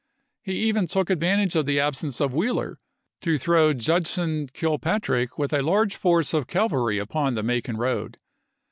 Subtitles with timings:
[0.41, 2.79] He even took advantage of the absence of Wheeler
[3.21, 8.17] to throw Judson Kilpatrick with a large force of cavalry upon the Macon road.